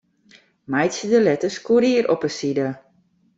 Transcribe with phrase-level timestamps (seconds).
[0.71, 2.67] Meitsje de letters Courier op 'e side.